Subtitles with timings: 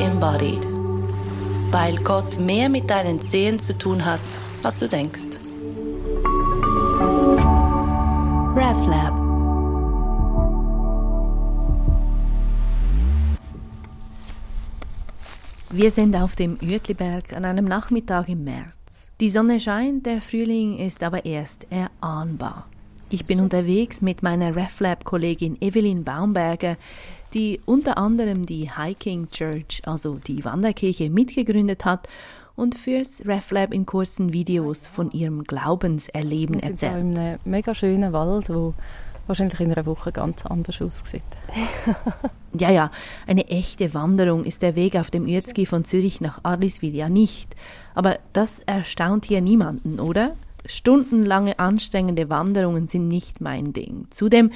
[0.00, 0.66] embodied.
[1.70, 4.20] Weil Gott mehr mit deinen Zehen zu tun hat,
[4.62, 5.38] als du denkst.
[8.56, 9.24] RefLab
[15.76, 19.10] Wir sind auf dem Uetliberg an einem Nachmittag im März.
[19.18, 22.68] Die Sonne scheint, der Frühling ist aber erst erahnbar.
[23.10, 26.76] Ich bin unterwegs mit meiner RefLab-Kollegin Evelyn Baumberger,
[27.34, 32.08] die unter anderem die Hiking Church, also die Wanderkirche, mitgegründet hat
[32.56, 36.92] und fürs RefLab in kurzen Videos von ihrem Glaubenserleben Wir erzählt.
[36.94, 38.74] Wir sind in einem mega schönen Wald, wo
[39.26, 41.22] wahrscheinlich in einer Woche ganz anders aussieht.
[42.52, 42.90] ja, ja,
[43.26, 47.56] eine echte Wanderung ist der Weg auf dem Uetzki von Zürich nach Arliswil ja nicht.
[47.94, 50.36] Aber das erstaunt hier niemanden, oder?
[50.66, 54.06] Stundenlange anstrengende Wanderungen sind nicht mein Ding.
[54.10, 54.50] Zudem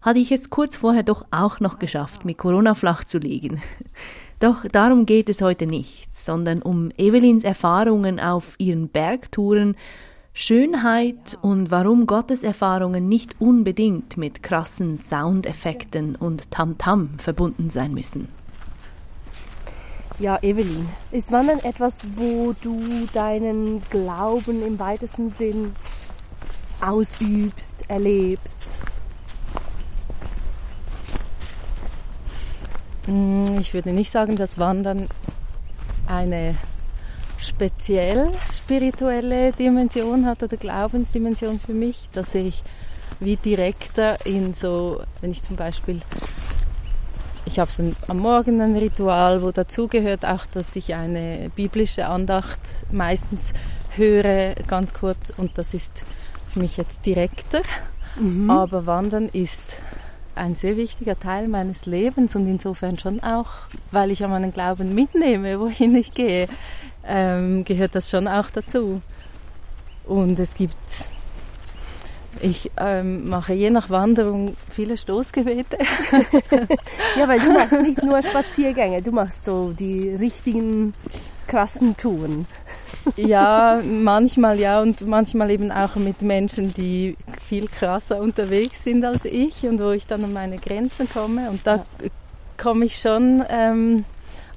[0.00, 3.60] hatte ich es kurz vorher doch auch noch geschafft, mit Corona flach zu legen.
[4.40, 9.76] Doch darum geht es heute nicht, sondern um Evelyns Erfahrungen auf ihren Bergtouren,
[10.32, 17.92] Schönheit und warum Gottes Erfahrungen nicht unbedingt mit krassen Soundeffekten und Tamtam -Tam verbunden sein
[17.92, 18.28] müssen.
[20.20, 22.80] Ja, Evelyn, ist Wandern etwas, wo du
[23.12, 25.74] deinen Glauben im weitesten Sinn
[26.80, 28.70] ausübst, erlebst?
[33.58, 35.08] Ich würde nicht sagen, dass Wandern
[36.06, 36.54] eine
[37.40, 42.08] speziell spirituelle Dimension hat oder Glaubensdimension für mich.
[42.12, 42.62] Da sehe ich
[43.20, 46.00] wie direkter in so, wenn ich zum Beispiel,
[47.46, 52.60] ich habe so am Morgen ein Ritual, wo dazugehört auch, dass ich eine biblische Andacht
[52.90, 53.40] meistens
[53.96, 55.92] höre, ganz kurz, und das ist
[56.52, 57.62] für mich jetzt direkter.
[58.20, 58.50] Mhm.
[58.50, 59.62] Aber Wandern ist
[60.38, 63.48] ein sehr wichtiger Teil meines Lebens und insofern schon auch,
[63.90, 66.48] weil ich ja meinen Glauben mitnehme, wohin ich gehe,
[67.06, 69.02] ähm, gehört das schon auch dazu.
[70.04, 70.76] Und es gibt,
[72.40, 75.76] ich ähm, mache je nach Wanderung viele Stoßgebete.
[77.18, 80.94] ja, weil du machst nicht nur Spaziergänge, du machst so die richtigen
[81.46, 82.46] krassen Touren.
[83.16, 87.16] Ja, manchmal ja und manchmal eben auch mit Menschen, die
[87.46, 91.66] viel krasser unterwegs sind als ich und wo ich dann an meine Grenzen komme und
[91.66, 91.84] da ja.
[92.56, 94.04] komme ich schon ähm,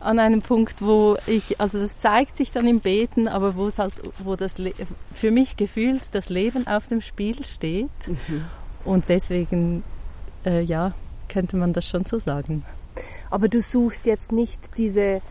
[0.01, 3.79] an einem Punkt, wo ich, also das zeigt sich dann im Beten, aber wo es
[3.79, 3.93] halt,
[4.23, 4.73] wo das Le
[5.13, 8.45] für mich gefühlt das Leben auf dem Spiel steht mhm.
[8.83, 9.83] und deswegen,
[10.45, 10.93] äh, ja,
[11.29, 12.65] könnte man das schon so sagen.
[13.29, 15.21] Aber du suchst jetzt nicht diese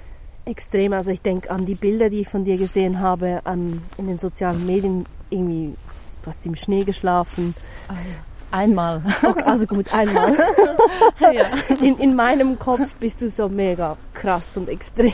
[0.44, 0.92] extrem.
[0.92, 4.18] Also ich denke an die Bilder, die ich von dir gesehen habe, an, in den
[4.18, 5.74] sozialen Medien, irgendwie
[6.22, 7.54] fast im Schnee geschlafen.
[7.88, 7.94] Ah,
[8.50, 9.02] einmal.
[9.22, 10.36] Okay, also gut, einmal.
[11.20, 11.46] ja.
[11.80, 15.12] in, in meinem Kopf bist du so mega krass und extrem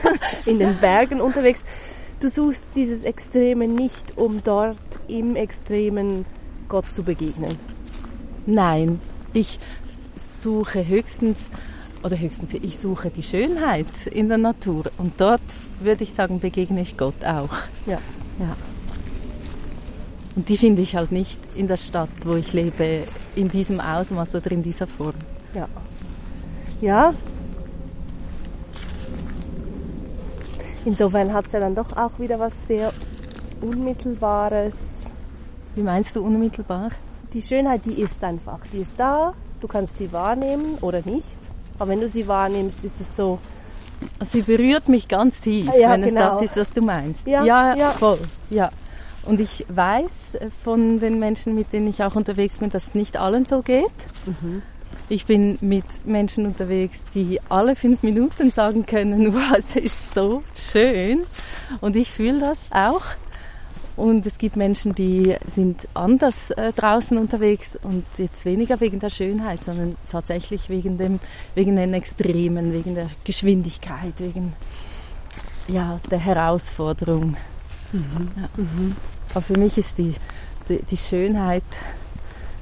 [0.46, 1.62] in den Bergen unterwegs.
[2.20, 6.24] Du suchst dieses Extreme nicht, um dort im Extremen
[6.68, 7.56] Gott zu begegnen.
[8.46, 9.00] Nein,
[9.32, 9.58] ich
[10.16, 11.36] suche höchstens
[12.02, 15.40] oder höchstens ich suche die Schönheit in der Natur und dort
[15.80, 17.50] würde ich sagen, begegne ich Gott auch.
[17.86, 17.98] Ja.
[18.38, 18.56] ja.
[20.34, 24.34] Und die finde ich halt nicht in der Stadt, wo ich lebe, in diesem Ausmaß
[24.34, 25.14] oder in dieser Form.
[25.54, 25.68] Ja.
[26.80, 27.14] Ja.
[30.84, 32.92] Insofern hat es ja dann doch auch wieder was sehr
[33.60, 35.12] Unmittelbares.
[35.74, 36.90] Wie meinst du unmittelbar?
[37.32, 38.60] Die Schönheit, die ist einfach.
[38.72, 41.45] Die ist da, du kannst sie wahrnehmen oder nicht.
[41.78, 43.38] Aber wenn du sie wahrnimmst, ist es so.
[44.24, 46.34] Sie berührt mich ganz tief, ja, wenn genau.
[46.34, 47.26] es das ist, was du meinst.
[47.26, 48.18] Ja, ja, ja, voll.
[48.50, 48.70] Ja.
[49.24, 50.10] Und ich weiß
[50.62, 53.86] von den Menschen, mit denen ich auch unterwegs bin, dass es nicht allen so geht.
[54.26, 54.62] Mhm.
[55.08, 60.42] Ich bin mit Menschen unterwegs, die alle fünf Minuten sagen können, wow, es ist so
[60.56, 61.22] schön.
[61.80, 63.02] Und ich fühle das auch.
[63.96, 69.08] Und es gibt Menschen, die sind anders äh, draußen unterwegs und jetzt weniger wegen der
[69.08, 71.18] Schönheit, sondern tatsächlich wegen dem,
[71.54, 74.52] wegen den Extremen, wegen der Geschwindigkeit, wegen
[75.66, 77.36] ja, der Herausforderung.
[77.92, 78.28] Mhm.
[78.36, 78.48] Ja.
[78.56, 78.96] Mhm.
[79.30, 80.14] Aber für mich ist die,
[80.68, 81.64] die, die Schönheit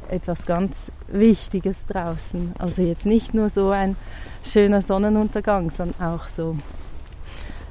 [0.09, 2.53] etwas ganz Wichtiges draußen.
[2.59, 3.97] Also jetzt nicht nur so ein
[4.45, 6.57] schöner Sonnenuntergang, sondern auch so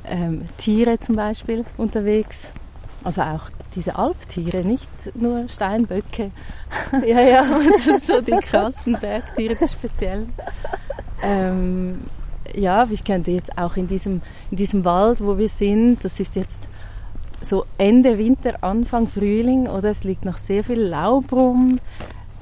[0.05, 2.37] ähm, Tiere zum Beispiel unterwegs
[3.03, 3.41] also auch
[3.75, 6.31] diese Alptiere, nicht nur Steinböcke.
[7.05, 7.45] Ja, ja.
[8.05, 10.33] so die krassen Bergtiere, die speziellen.
[11.21, 12.01] Ähm,
[12.53, 14.21] ja, ich könnte jetzt auch in diesem,
[14.51, 16.59] in diesem Wald, wo wir sind, das ist jetzt
[17.41, 21.79] so Ende Winter, Anfang Frühling, oder es liegt noch sehr viel Laub rum.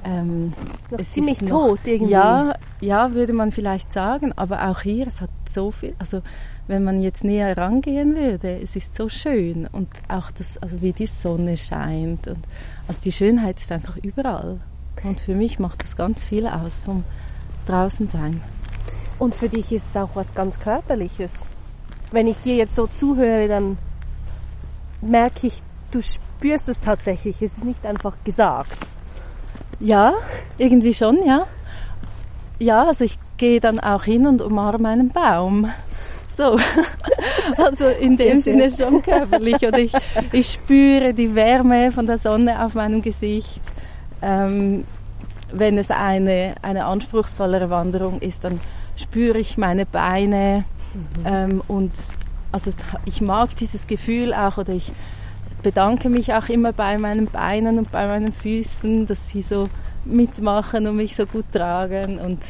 [0.04, 0.52] ähm,
[0.90, 2.12] Noch es ziemlich ist noch- tot irgendwie.
[2.12, 6.20] Ja, ja, würde man vielleicht sagen, aber auch hier, es hat so viel, also
[6.66, 10.92] wenn man jetzt näher rangehen würde, es ist so schön und auch das, also wie
[10.92, 12.40] die Sonne scheint und
[12.88, 14.58] also die Schönheit ist einfach überall
[15.04, 17.04] und für mich macht das ganz viel aus vom
[17.66, 18.40] draußen sein.
[19.20, 21.46] Und für dich ist es auch was ganz Körperliches.
[22.10, 23.78] Wenn ich dir jetzt so zuhöre, dann
[25.00, 25.62] merke ich,
[25.92, 27.36] du spürst es tatsächlich.
[27.36, 28.76] Es ist nicht einfach gesagt.
[29.78, 30.14] Ja,
[30.58, 31.46] irgendwie schon, ja.
[32.62, 35.68] Ja, also ich gehe dann auch hin und umarme einen Baum.
[36.28, 36.58] So,
[37.56, 38.40] also in dem.
[38.40, 39.56] Sinne schon körperlich.
[39.66, 39.92] Oder ich,
[40.30, 43.60] ich spüre die Wärme von der Sonne auf meinem Gesicht.
[44.22, 44.84] Ähm,
[45.52, 48.60] wenn es eine, eine anspruchsvollere Wanderung ist, dann
[48.94, 50.64] spüre ich meine Beine.
[51.24, 51.92] Ähm, und
[52.52, 52.70] also
[53.06, 54.92] ich mag dieses Gefühl auch, oder ich
[55.64, 59.68] bedanke mich auch immer bei meinen Beinen und bei meinen Füßen, dass sie so
[60.04, 62.18] mitmachen und mich so gut tragen.
[62.18, 62.42] Und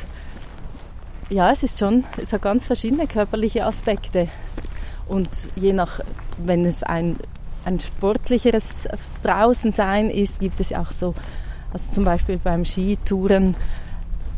[1.31, 4.29] ja, es ist schon, es hat ganz verschiedene körperliche Aspekte.
[5.09, 6.01] Und je nach,
[6.39, 7.17] wenn es ein,
[7.65, 8.65] ein sportlicheres
[9.23, 11.15] Draußensein ist, gibt es ja auch so,
[11.73, 13.55] also zum Beispiel beim Skitouren,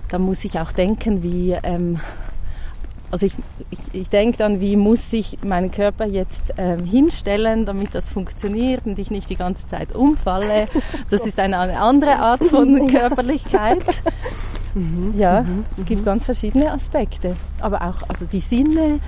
[0.08, 2.00] da muss ich auch denken, wie, ähm,
[3.14, 3.34] also ich,
[3.70, 8.86] ich, ich denke dann, wie muss ich meinen Körper jetzt ähm, hinstellen, damit das funktioniert
[8.86, 10.66] und ich nicht die ganze Zeit umfalle.
[11.10, 13.84] Das ist eine, eine andere Art von Körperlichkeit.
[15.16, 15.44] Ja,
[15.78, 17.36] es gibt ganz verschiedene Aspekte.
[17.60, 18.98] Aber auch also die Sinne,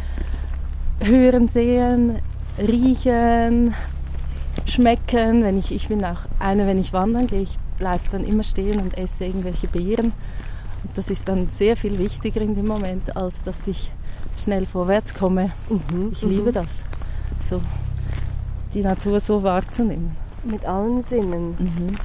[1.00, 2.20] hören, sehen,
[2.60, 3.74] riechen,
[4.66, 5.42] schmecken.
[5.42, 8.78] Wenn ich, ich bin auch eine, wenn ich wandern gehe, ich bleibe dann immer stehen
[8.78, 10.12] und esse irgendwelche Beeren.
[10.96, 13.92] Das ist dann sehr viel wichtiger in dem Moment, als dass ich
[14.42, 15.52] schnell vorwärts komme.
[16.10, 16.68] ich liebe das,
[17.48, 17.60] so
[18.72, 20.16] die Natur so wahrzunehmen.
[20.42, 21.54] Mit allen Sinnen.
[21.58, 21.96] Mhm.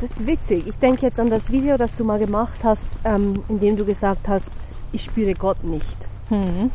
[0.00, 0.66] Das ist witzig.
[0.66, 3.84] Ich denke jetzt an das Video, das du mal gemacht hast, ähm, in dem du
[3.84, 4.48] gesagt hast,
[4.92, 5.96] ich spüre Gott nicht.
[6.30, 6.70] Mhm.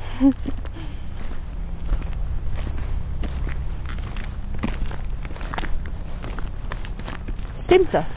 [7.57, 8.09] Stimmt das?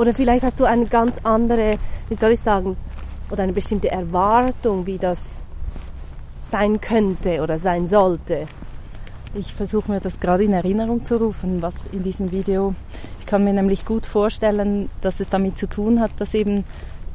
[0.00, 1.76] Oder vielleicht hast du eine ganz andere,
[2.08, 2.78] wie soll ich sagen,
[3.30, 5.42] oder eine bestimmte Erwartung, wie das
[6.42, 8.48] sein könnte oder sein sollte.
[9.34, 12.74] Ich versuche mir das gerade in Erinnerung zu rufen, was in diesem Video.
[13.18, 16.64] Ich kann mir nämlich gut vorstellen, dass es damit zu tun hat, dass eben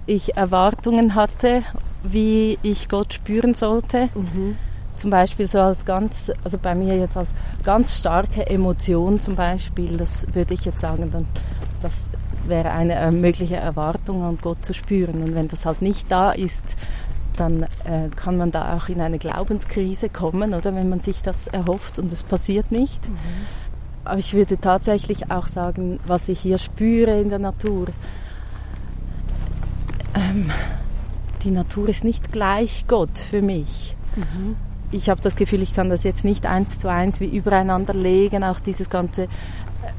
[0.06, 1.64] ich Erwartungen hatte,
[2.04, 4.10] wie ich Gott spüren sollte.
[4.98, 7.30] Zum Beispiel so als ganz, also bei mir jetzt als
[7.64, 11.26] ganz starke Emotion zum Beispiel, das würde ich jetzt sagen, dann,
[11.82, 11.92] das
[12.48, 15.24] wäre eine äh, mögliche Erwartung an Gott zu spüren.
[15.24, 16.64] Und wenn das halt nicht da ist,
[17.38, 21.48] dann äh, kann man da auch in eine Glaubenskrise kommen, oder wenn man sich das
[21.48, 23.02] erhofft und es passiert nicht.
[24.06, 27.88] Aber ich würde tatsächlich auch sagen, was ich hier spüre in der Natur,
[30.14, 30.50] ähm,
[31.44, 33.96] die Natur ist nicht gleich Gott für mich.
[34.92, 38.44] Ich habe das Gefühl, ich kann das jetzt nicht eins zu eins wie übereinander legen.
[38.44, 39.28] Auch dieses ganze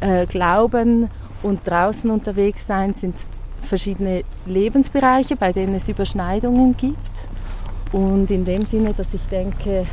[0.00, 1.10] äh, Glauben
[1.42, 3.14] und draußen unterwegs sein sind
[3.62, 7.00] verschiedene Lebensbereiche, bei denen es Überschneidungen gibt.
[7.92, 9.86] Und in dem Sinne, dass ich denke,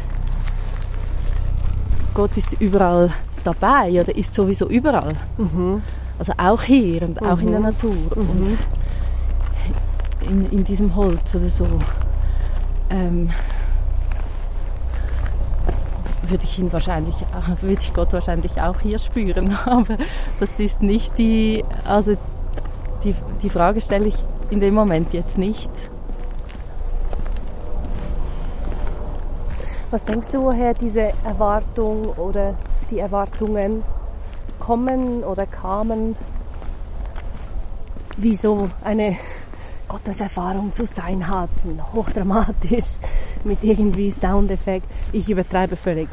[2.13, 3.12] Gott ist überall
[3.44, 5.13] dabei oder ist sowieso überall.
[6.19, 8.57] Also auch hier und auch in der Natur und
[10.21, 11.68] in, in diesem Holz oder so.
[12.90, 13.30] Ähm,
[16.30, 17.15] würde ich ihn wahrscheinlich,
[17.61, 19.57] würde ich Gott wahrscheinlich auch hier spüren.
[19.65, 19.97] Aber
[20.39, 22.15] das ist nicht die, also
[23.03, 24.15] die, die Frage stelle ich
[24.49, 25.69] in dem Moment jetzt nicht.
[29.92, 32.56] Was denkst du, woher diese Erwartung oder
[32.89, 33.83] die Erwartungen
[34.59, 36.15] kommen oder kamen?
[38.18, 39.15] Wie so eine
[39.87, 41.49] Gotteserfahrung zu sein hat,
[41.94, 42.85] hochdramatisch,
[43.45, 44.88] mit irgendwie Soundeffekt.
[45.12, 46.09] Ich übertreibe völlig.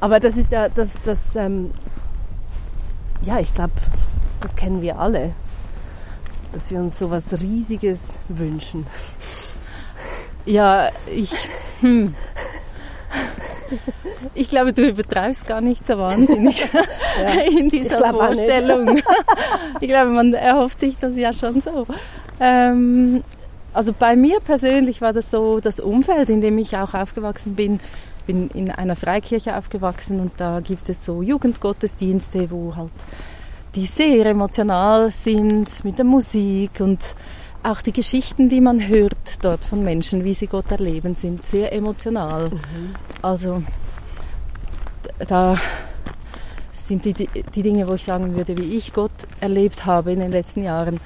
[0.00, 1.72] Aber das ist ja, das, das, ähm,
[3.22, 3.72] ja, ich glaube,
[4.40, 5.32] das kennen wir alle,
[6.52, 8.86] dass wir uns sowas Riesiges wünschen.
[10.46, 11.32] Ja, ich,
[11.80, 12.14] hm.
[14.34, 16.64] Ich glaube, du übertreibst gar nicht so wahnsinnig
[17.50, 18.16] in dieser ich.
[18.16, 19.00] Vorstellung.
[19.80, 21.86] ich glaube, man erhofft sich das ja schon so.
[22.40, 23.22] Ähm,
[23.74, 27.80] also bei mir persönlich war das so das Umfeld, in dem ich auch aufgewachsen bin.
[28.26, 32.90] bin in einer Freikirche aufgewachsen und da gibt es so Jugendgottesdienste, wo halt
[33.74, 37.00] die sehr emotional sind mit der Musik und
[37.62, 41.72] auch die Geschichten, die man hört dort von Menschen, wie sie Gott erleben, sind sehr
[41.72, 42.50] emotional.
[43.22, 43.62] Also
[45.04, 45.56] d- da
[46.74, 49.10] sind die, die Dinge, wo ich sagen würde, wie ich Gott
[49.40, 51.00] erlebt habe in den letzten Jahren,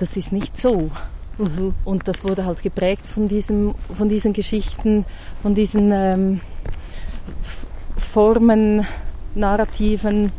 [0.00, 0.90] das ist nicht so.
[1.38, 1.74] Mhm.
[1.84, 5.04] Und das wurde halt geprägt von, diesem, von diesen Geschichten,
[5.42, 6.40] von diesen ähm,
[8.12, 8.86] Formen,
[9.34, 10.32] Narrativen,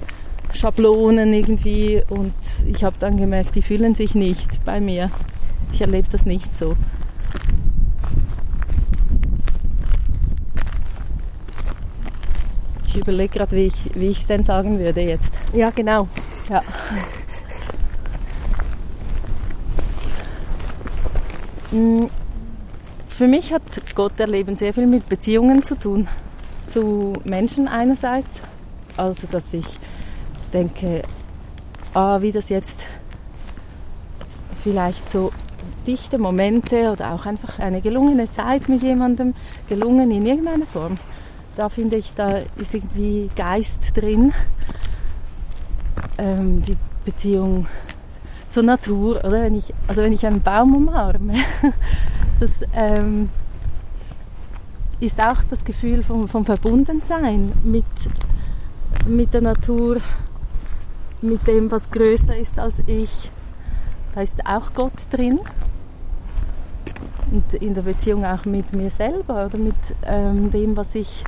[0.54, 2.04] Schablonen irgendwie.
[2.10, 2.34] Und
[2.68, 5.10] ich habe dann gemerkt, die fühlen sich nicht bei mir.
[5.72, 6.76] Ich erlebe das nicht so.
[12.88, 15.32] Ich überlege gerade, wie ich wie es denn sagen würde jetzt.
[15.54, 16.08] Ja, genau.
[16.50, 16.62] Ja.
[21.72, 23.62] für mich hat
[23.96, 26.08] Gott erleben sehr viel mit Beziehungen zu tun.
[26.68, 28.42] Zu Menschen einerseits,
[28.98, 29.66] also dass ich
[30.54, 31.04] denke,
[31.94, 32.78] ah, wie das jetzt
[34.64, 35.32] vielleicht so
[35.86, 39.34] dichte Momente oder auch einfach eine gelungene Zeit mit jemandem,
[39.68, 40.98] gelungen in irgendeiner Form,
[41.56, 44.34] da finde ich, da ist irgendwie Geist drin.
[46.18, 47.68] Ähm, die Beziehung
[48.50, 51.36] zur Natur, oder wenn ich, also wenn ich einen Baum umarme,
[52.40, 53.30] das ähm,
[55.00, 57.86] ist auch das Gefühl vom, vom Verbundensein mit,
[59.08, 59.98] mit der Natur,
[61.22, 63.32] mit dem, was größer ist als ich.
[64.16, 65.40] Da ist auch Gott drin.
[67.32, 69.76] Und in der Beziehung auch mit mir selber oder mit
[70.06, 71.24] ähm, dem, was ich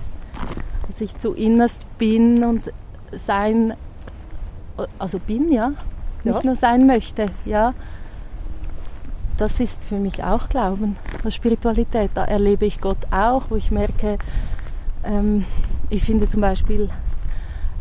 [0.92, 2.72] dass ich zu innerst bin und
[3.13, 3.74] sein,
[5.00, 5.72] also bin ja,
[6.24, 6.44] nicht ja.
[6.44, 7.74] nur sein möchte, ja.
[9.38, 12.12] Das ist für mich auch Glauben, das Spiritualität.
[12.13, 14.18] Da erlebe ich Gott auch, wo ich merke,
[15.04, 15.46] ähm,
[15.90, 16.90] ich finde zum Beispiel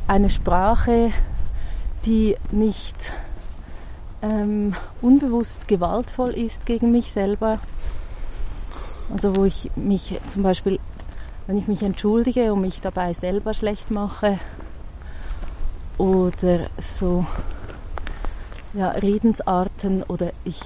[0.06, 1.12] eine Sprache,
[2.06, 3.12] die nicht
[4.22, 7.58] ähm, unbewusst gewaltvoll ist gegen mich selber.
[9.12, 10.78] Also wo ich mich zum Beispiel
[11.50, 14.38] wenn ich mich entschuldige und mich dabei selber schlecht mache
[15.98, 17.26] oder so
[18.74, 20.60] ja, Redensarten oder ich,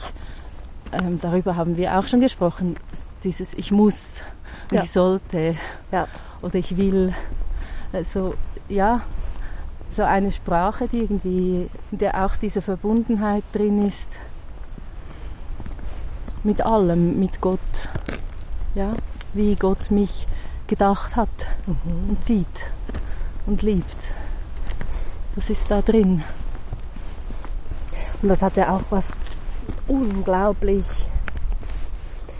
[0.92, 2.76] ähm, darüber haben wir auch schon gesprochen,
[3.22, 4.20] dieses ich muss,
[4.70, 4.82] ja.
[4.82, 5.56] ich sollte
[5.90, 6.06] ja.
[6.42, 7.14] oder ich will,
[7.92, 8.34] also
[8.68, 9.02] ja,
[9.96, 14.08] so eine Sprache, die irgendwie, in der auch diese Verbundenheit drin ist
[16.42, 17.88] mit allem, mit Gott,
[18.74, 18.94] ja,
[19.32, 20.26] wie Gott mich
[20.66, 21.28] gedacht hat
[21.66, 22.10] mhm.
[22.10, 22.46] und sieht
[23.46, 24.12] und liebt.
[25.36, 26.22] Das ist da drin.
[28.24, 29.08] Und das hat ja auch was
[29.86, 30.86] unglaublich,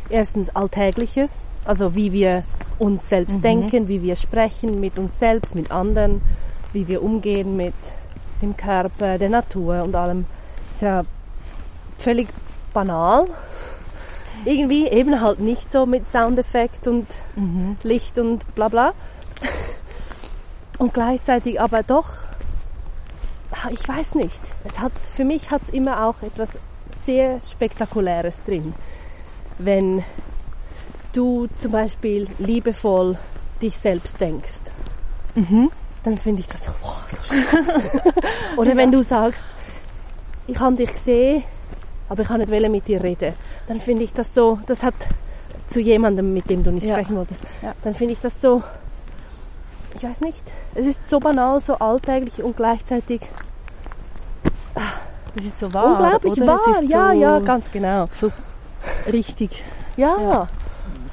[0.08, 2.44] erstens Alltägliches, also wie wir
[2.78, 3.42] uns selbst mhm.
[3.42, 6.22] denken, wie wir sprechen mit uns selbst, mit anderen,
[6.72, 7.74] wie wir umgehen mit
[8.40, 10.24] dem Körper, der Natur und allem.
[10.70, 11.04] Ist ja
[11.98, 12.28] völlig
[12.72, 13.26] banal,
[14.46, 17.76] irgendwie eben halt nicht so mit Soundeffekt und mhm.
[17.82, 18.94] Licht und bla bla.
[20.78, 22.08] Und gleichzeitig aber doch,
[23.70, 26.58] ich weiß nicht, es hat, für mich hat es immer auch etwas
[27.04, 28.74] sehr Spektakuläres drin.
[29.58, 30.02] Wenn
[31.12, 33.16] du zum Beispiel liebevoll
[33.62, 34.60] dich selbst denkst,
[35.34, 35.70] mhm.
[36.02, 37.44] dann finde ich das so, wow, so schön.
[38.56, 39.44] Oder wenn du sagst,
[40.46, 41.44] ich habe dich gesehen,
[42.08, 43.34] aber ich kann nicht mit dir reden
[43.66, 44.94] dann finde ich das so, das hat
[45.70, 46.94] zu jemandem, mit dem du nicht ja.
[46.94, 47.74] sprechen wolltest, ja.
[47.82, 48.62] dann finde ich das so,
[49.96, 50.42] ich weiß nicht,
[50.74, 53.22] es ist so banal, so alltäglich und gleichzeitig
[55.36, 56.46] es ist so wahr, unglaublich oder?
[56.46, 58.08] wahr, ja, so ja, ganz genau.
[58.12, 58.30] So
[59.10, 59.64] richtig.
[59.96, 60.16] Ja.
[60.20, 60.48] ja.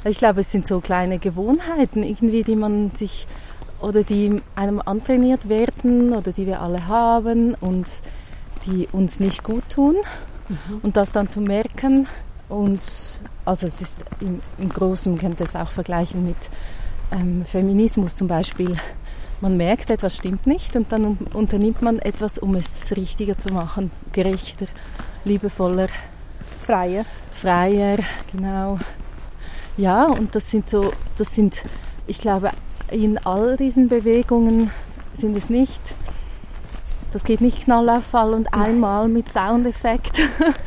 [0.06, 3.27] Ich glaube, es sind so kleine Gewohnheiten irgendwie, die man sich
[3.82, 7.88] oder die einem antrainiert werden oder die wir alle haben und
[8.65, 9.96] die uns nicht gut tun.
[10.50, 10.80] Mhm.
[10.84, 12.08] Und das dann zu merken,
[12.51, 12.82] und
[13.46, 16.36] also es ist im, im Großen, man könnte es auch vergleichen mit
[17.12, 18.75] ähm, Feminismus zum Beispiel.
[19.41, 23.89] Man merkt, etwas stimmt nicht und dann unternimmt man etwas, um es richtiger zu machen,
[24.13, 24.67] gerechter,
[25.25, 25.88] liebevoller,
[26.60, 27.05] freier.
[27.33, 27.98] Freier,
[28.31, 28.77] genau.
[29.77, 31.55] Ja, und das sind so, das sind,
[32.05, 32.51] ich glaube,
[32.91, 34.69] in all diesen Bewegungen
[35.15, 35.81] sind es nicht
[37.12, 40.20] das geht nicht knallauffall und einmal mit Soundeffekt,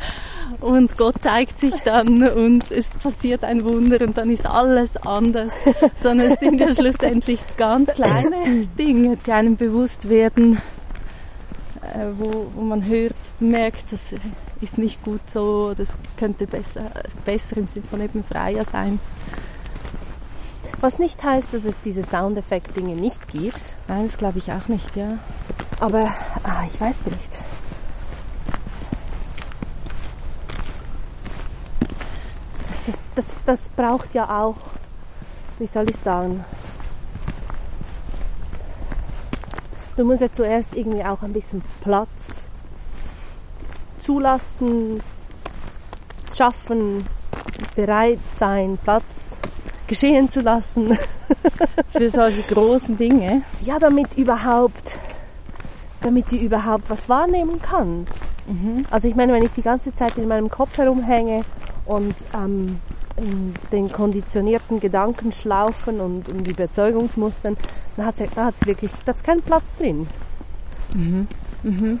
[0.61, 5.51] und Gott zeigt sich dann und es passiert ein Wunder und dann ist alles anders,
[5.97, 10.61] sondern es sind ja schlussendlich ganz kleine Dinge, die einem bewusst werden,
[11.81, 14.01] äh, wo, wo man hört, merkt, das
[14.61, 16.91] ist nicht gut so, das könnte besser,
[17.25, 18.99] besser im Sinne von eben freier sein.
[20.85, 23.59] Was nicht heißt, dass es diese Soundeffekt-Dinge nicht gibt.
[23.87, 25.17] Nein, das glaube ich auch nicht, ja.
[25.79, 26.13] Aber
[26.43, 27.31] ah, ich weiß nicht.
[33.15, 34.57] das, das braucht ja auch,
[35.57, 36.45] wie soll ich sagen,
[39.97, 42.45] du musst ja zuerst irgendwie auch ein bisschen Platz
[43.97, 45.01] zulassen,
[46.37, 47.07] schaffen,
[47.75, 49.34] bereit sein, Platz
[49.87, 50.97] geschehen zu lassen.
[51.91, 53.41] Für solche großen Dinge?
[53.61, 54.97] Ja, damit überhaupt,
[56.01, 58.19] damit du überhaupt was wahrnehmen kannst.
[58.47, 58.83] Mhm.
[58.91, 61.43] Also ich meine, wenn ich die ganze Zeit in meinem Kopf herumhänge
[61.85, 62.79] und ähm,
[63.17, 67.57] in den konditionierten Gedankenschlaufen und, und Überzeugungsmustern,
[67.95, 70.07] dann hat es da hat's wirklich da hat's keinen Platz drin.
[70.93, 71.27] Mhm.
[71.63, 71.99] Mhm.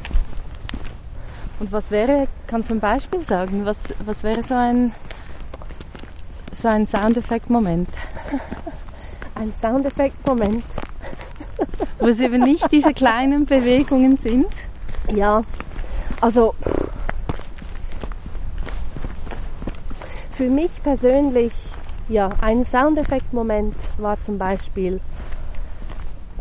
[1.59, 4.91] Und was wäre, kannst du ein Beispiel sagen, was, was wäre so ein,
[6.61, 7.89] so ein Soundeffekt-Moment?
[9.35, 10.63] Ein Soundeffekt-Moment.
[11.99, 14.47] Wo es eben nicht diese kleinen Bewegungen sind?
[15.13, 15.43] Ja,
[16.21, 16.55] also
[20.31, 21.53] für mich persönlich,
[22.09, 25.01] ja, ein Soundeffekt-Moment war zum Beispiel,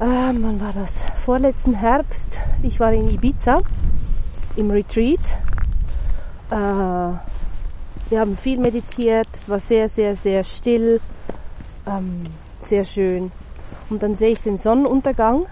[0.01, 1.05] äh, wann war das?
[1.25, 2.39] Vorletzten Herbst.
[2.63, 3.63] Ich war in Ibiza
[4.57, 5.21] im Retreat.
[6.51, 7.34] Äh,
[8.11, 11.01] wir haben viel meditiert, es war sehr, sehr, sehr still,
[11.87, 12.25] ähm,
[12.61, 13.33] sehr schön.
[13.91, 15.47] Und dann sehe ich den Sonnenuntergang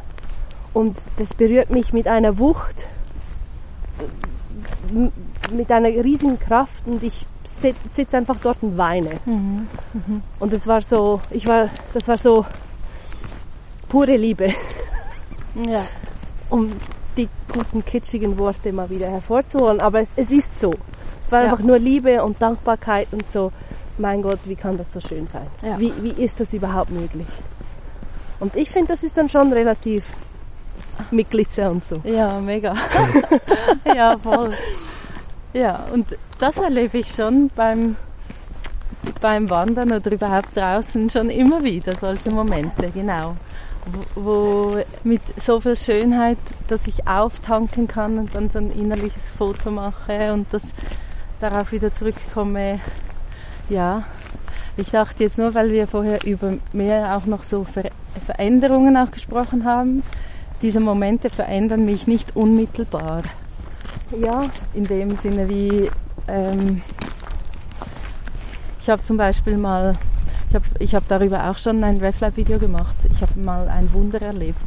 [0.73, 2.87] und das berührt mich mit einer Wucht,
[5.53, 9.21] mit einer riesigen Kraft und ich sitze einfach dort und weine.
[9.25, 9.69] Mhm.
[9.93, 10.23] Mhm.
[10.41, 12.45] Und das war so, ich war, das war so
[13.89, 14.55] pure Liebe.
[15.67, 15.87] Ja.
[16.49, 16.71] Um
[17.17, 19.81] die guten, kitschigen Worte mal wieder hervorzuholen.
[19.81, 20.75] Aber es, es ist so.
[21.33, 21.53] Es war ja.
[21.53, 23.53] einfach nur Liebe und Dankbarkeit und so.
[23.97, 25.47] Mein Gott, wie kann das so schön sein?
[25.63, 25.81] Ja.
[25.81, 27.27] Wie, wie ist das überhaupt möglich?
[28.39, 30.05] Und ich finde, das ist dann schon relativ
[31.11, 31.97] mit Glitzer und so.
[32.05, 32.75] Ja, mega.
[33.87, 34.53] ja, voll.
[35.55, 37.97] Ja, und das erlebe ich schon beim,
[39.23, 43.37] beim Wandern oder überhaupt draußen schon immer wieder, solche Momente, genau
[44.15, 49.71] wo mit so viel Schönheit, dass ich auftanken kann und dann so ein innerliches Foto
[49.71, 50.63] mache und das
[51.43, 52.79] darauf wieder zurückkomme.
[53.69, 54.05] Ja,
[54.77, 57.91] ich dachte jetzt nur, weil wir vorher über mehr auch noch so Ver
[58.25, 60.03] Veränderungen auch gesprochen haben,
[60.61, 63.23] diese Momente verändern mich nicht unmittelbar.
[64.21, 64.45] Ja.
[64.75, 65.91] In dem Sinne wie
[66.29, 66.83] ähm,
[68.81, 69.95] ich habe zum Beispiel mal
[70.49, 72.95] ich habe ich hab darüber auch schon ein RefLab-Video gemacht.
[73.11, 74.59] Ich habe mal ein Wunder erlebt.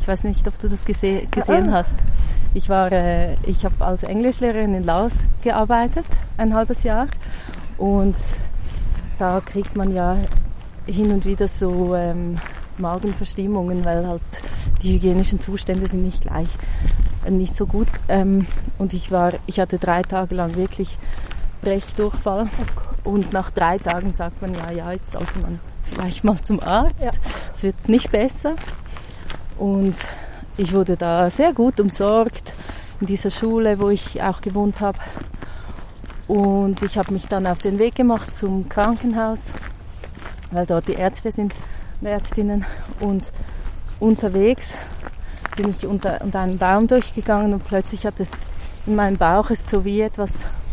[0.00, 1.78] Ich weiß nicht, ob du das gese gesehen ah.
[1.78, 1.98] hast.
[2.54, 7.08] Ich, äh, ich habe als Englischlehrerin in Laos gearbeitet, ein halbes Jahr.
[7.78, 8.14] Und
[9.18, 10.16] da kriegt man ja
[10.86, 12.36] hin und wieder so ähm,
[12.78, 14.22] Magenverstimmungen, weil halt
[14.82, 16.48] die hygienischen Zustände sind nicht gleich,
[17.26, 17.88] äh, nicht so gut.
[18.08, 18.46] Ähm,
[18.78, 20.96] und ich war, ich hatte drei Tage lang wirklich
[21.60, 22.48] Brechdurchfall.
[23.02, 27.04] Und nach drei Tagen sagt man, ja, ja, jetzt sollte man vielleicht mal zum Arzt.
[27.04, 27.10] Ja.
[27.54, 28.54] Es wird nicht besser.
[29.58, 29.96] Und
[30.56, 32.52] ich wurde da sehr gut umsorgt
[33.00, 34.98] in dieser Schule, wo ich auch gewohnt habe.
[36.28, 39.50] Und ich habe mich dann auf den Weg gemacht zum Krankenhaus,
[40.50, 41.52] weil dort die Ärzte sind,
[42.00, 42.64] die Ärztinnen.
[43.00, 43.30] Und
[44.00, 44.64] unterwegs
[45.56, 48.30] bin ich unter, unter einen Baum durchgegangen und plötzlich hat es
[48.86, 50.32] in meinem Bauch ist so wie etwas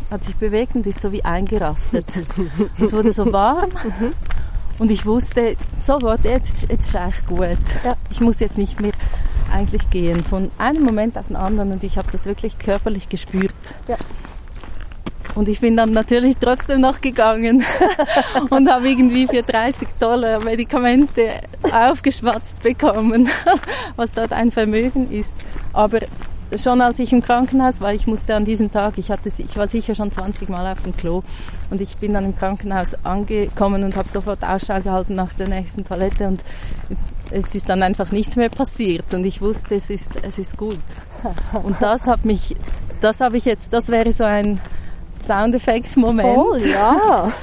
[0.09, 2.05] hat sich bewegt und ist so wie eingerastet.
[2.79, 3.71] es wurde so warm
[4.81, 7.59] und ich wusste sofort, jetzt, jetzt ist eigentlich gut.
[7.85, 7.95] Ja.
[8.09, 8.93] Ich muss jetzt nicht mehr
[9.53, 10.23] eigentlich gehen.
[10.23, 13.53] Von einem Moment auf den anderen und ich habe das wirklich körperlich gespürt.
[13.87, 13.97] Ja.
[15.35, 17.63] Und ich bin dann natürlich trotzdem noch gegangen
[18.49, 21.41] und habe irgendwie für 30 Dollar Medikamente
[21.71, 23.29] aufgeschwatzt bekommen,
[23.97, 25.31] was dort ein Vermögen ist.
[25.73, 25.99] Aber
[26.57, 29.67] schon als ich im Krankenhaus war, ich musste an diesem Tag, ich, hatte, ich war
[29.67, 31.23] sicher schon 20 Mal auf dem Klo
[31.69, 35.85] und ich bin dann im Krankenhaus angekommen und habe sofort Ausschau gehalten nach der nächsten
[35.85, 36.43] Toilette und
[37.31, 40.79] es ist dann einfach nichts mehr passiert und ich wusste, es ist, es ist gut.
[41.63, 42.55] Und das hat mich,
[42.99, 44.59] das habe ich jetzt, das wäre so ein
[45.25, 46.35] Soundeffekts-Moment.
[46.35, 47.31] Voll, ja.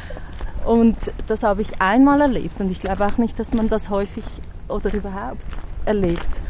[0.67, 0.97] Und
[1.29, 4.25] das habe ich einmal erlebt und ich glaube auch nicht, dass man das häufig
[4.69, 5.41] oder überhaupt
[5.87, 6.43] erlebt.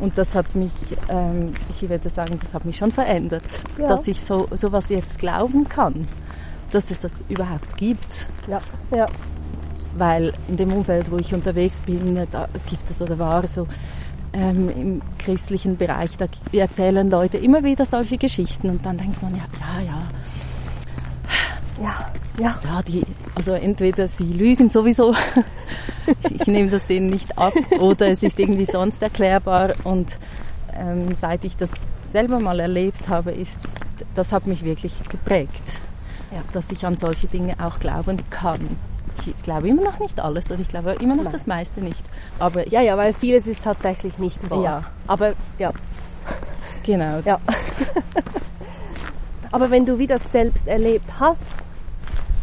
[0.00, 0.72] Und das hat mich,
[1.08, 3.44] ähm, ich würde sagen, das hat mich schon verändert,
[3.78, 3.88] ja.
[3.88, 6.06] dass ich so sowas jetzt glauben kann,
[6.70, 8.26] dass es das überhaupt gibt.
[8.46, 8.60] Ja,
[8.94, 9.06] ja.
[9.96, 13.66] Weil in dem Umfeld, wo ich unterwegs bin, da gibt es oder war so
[14.32, 19.34] ähm, im christlichen Bereich, da erzählen Leute immer wieder solche Geschichten und dann denkt man,
[19.34, 20.02] ja, ja, ja.
[21.82, 22.58] Ja, ja.
[22.64, 23.02] Ja, die,
[23.34, 25.14] also entweder sie lügen sowieso,
[26.30, 29.74] ich nehme das denen nicht ab, oder es ist irgendwie sonst erklärbar.
[29.84, 30.16] Und
[30.76, 31.70] ähm, seit ich das
[32.06, 33.56] selber mal erlebt habe, ist,
[34.14, 35.62] das hat mich wirklich geprägt,
[36.32, 36.42] ja.
[36.52, 38.76] dass ich an solche Dinge auch glauben kann.
[39.26, 41.32] Ich glaube immer noch nicht alles, also ich glaube immer noch Nein.
[41.32, 42.02] das meiste nicht.
[42.38, 44.62] Aber ja, ja, weil vieles ist tatsächlich nicht wahr.
[44.62, 44.84] Ja.
[45.06, 45.72] Aber ja.
[46.84, 47.20] Genau.
[47.24, 47.40] Ja.
[49.50, 51.54] Aber wenn du wieder selbst erlebt hast,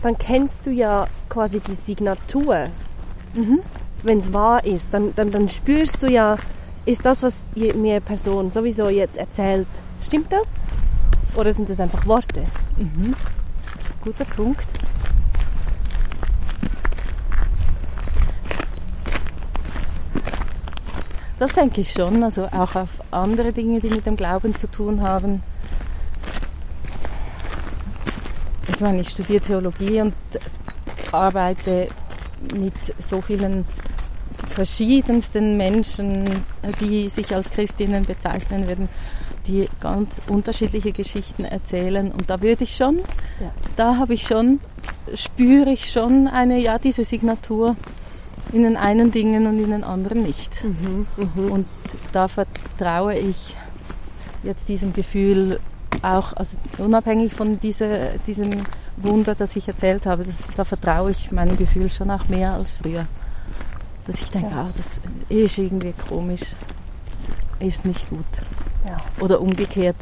[0.05, 2.67] dann kennst du ja quasi die Signatur.
[3.33, 3.61] Mhm.
[4.03, 6.37] Wenn es wahr ist, dann, dann, dann spürst du ja,
[6.85, 9.65] ist das, was mir Person sowieso jetzt erzählt,
[10.05, 10.61] stimmt das?
[11.35, 12.45] Oder sind das einfach Worte?
[12.77, 13.15] Mhm.
[14.03, 14.67] Guter Punkt.
[21.39, 25.01] Das denke ich schon, also auch auf andere Dinge, die mit dem Glauben zu tun
[25.01, 25.41] haben.
[28.75, 30.13] Ich meine, ich studiere Theologie und
[31.13, 31.87] arbeite
[32.53, 32.73] mit
[33.09, 33.63] so vielen
[34.49, 36.43] verschiedensten Menschen,
[36.81, 38.89] die sich als Christinnen bezeichnen würden,
[39.47, 42.11] die ganz unterschiedliche Geschichten erzählen.
[42.11, 42.97] Und da würde ich schon,
[43.39, 43.51] ja.
[43.77, 44.59] da habe ich schon,
[45.13, 47.77] spüre ich schon eine, ja, diese Signatur
[48.51, 50.51] in den einen Dingen und in den anderen nicht.
[50.65, 51.51] Mhm, mh.
[51.53, 51.67] Und
[52.11, 53.55] da vertraue ich
[54.43, 55.61] jetzt diesem Gefühl
[56.03, 58.51] auch, also unabhängig von dieser, diesem
[58.97, 62.73] Wunder, das ich erzählt habe, das, da vertraue ich meinem Gefühl schon auch mehr als
[62.73, 63.05] früher.
[64.05, 64.61] Dass ich denke, ja.
[64.63, 64.85] ah, das
[65.29, 66.41] ist irgendwie komisch,
[67.09, 68.25] das ist nicht gut.
[68.87, 68.97] Ja.
[69.19, 69.95] Oder umgekehrt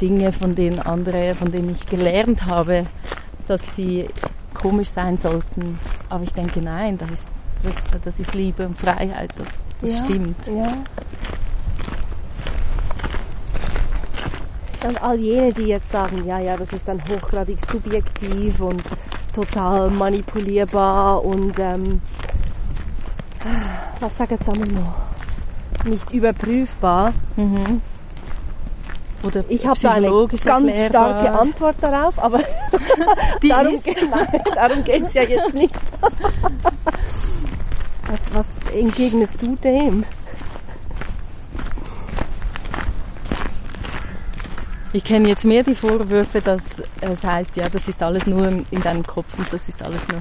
[0.00, 2.86] Dinge, von denen andere, von denen ich gelernt habe,
[3.46, 4.08] dass sie
[4.54, 5.78] komisch sein sollten.
[6.08, 7.24] Aber ich denke, nein, das ist,
[7.62, 9.32] das, das ist Liebe und Freiheit.
[9.80, 10.36] Das ja, stimmt.
[10.46, 10.72] Ja.
[14.84, 18.82] Und all jene, die jetzt sagen, ja, ja, das ist dann hochgradig subjektiv und
[19.34, 22.00] total manipulierbar und ähm,
[24.00, 24.94] was sagt jetzt noch?
[25.84, 27.12] Nicht überprüfbar.
[27.36, 27.80] Mhm.
[29.24, 30.88] Oder ich habe da eine ganz erklärbar.
[30.88, 32.38] starke Antwort darauf, aber
[33.48, 33.74] darum,
[34.54, 35.74] darum geht es ja jetzt nicht.
[38.08, 40.04] was, was entgegnest du dem?
[44.98, 46.60] Ich kenne jetzt mehr die Vorwürfe, dass
[47.00, 50.20] es heißt, ja, das ist alles nur in deinem Kopf und das ist alles nur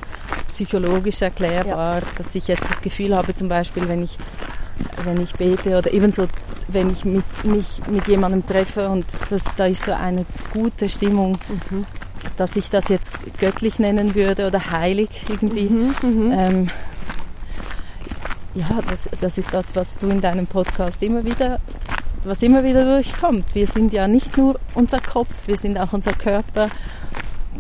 [0.50, 2.02] psychologisch erklärbar, ja.
[2.16, 4.20] dass ich jetzt das Gefühl habe, zum Beispiel, wenn ich
[5.04, 6.28] wenn ich bete oder ebenso,
[6.68, 11.40] wenn ich mit, mich mit jemandem treffe und das, da ist so eine gute Stimmung,
[11.72, 11.88] mhm.
[12.38, 15.72] dass ich das jetzt göttlich nennen würde oder heilig irgendwie.
[15.72, 16.32] Mhm, mhm.
[16.32, 16.70] ähm,
[18.54, 21.60] ja, das, das ist das, was du in deinem Podcast immer wieder,
[22.24, 23.54] was immer wieder durchkommt.
[23.54, 26.68] Wir sind ja nicht nur unser Kopf, wir sind auch unser Körper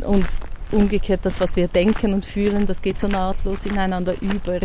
[0.01, 0.25] und
[0.71, 4.59] umgekehrt das, was wir denken und fühlen, das geht so nahtlos ineinander über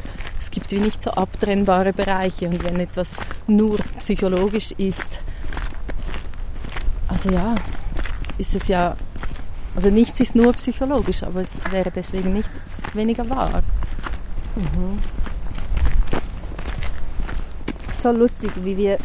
[0.52, 3.08] gibt wie nicht so abtrennbare Bereiche und wenn etwas
[3.48, 5.08] nur psychologisch ist,
[7.08, 7.54] also ja,
[8.38, 8.96] ist es ja,
[9.74, 12.50] also nichts ist nur psychologisch, aber es wäre deswegen nicht
[12.92, 13.62] weniger wahr.
[14.54, 14.98] Mhm.
[18.00, 18.98] So lustig, wie wir